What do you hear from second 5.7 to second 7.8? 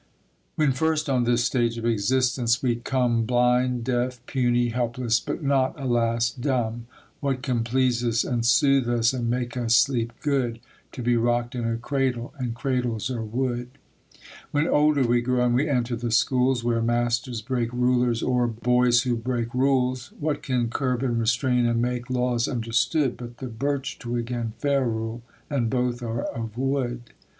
alas, dumb, What can